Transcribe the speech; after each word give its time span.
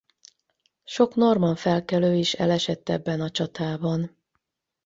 Sok 0.83 1.15
normann 1.15 1.55
felkelő 1.55 2.15
is 2.15 2.33
elesett 2.33 2.89
ebben 2.89 3.21
a 3.21 3.29
csatában. 3.29 4.17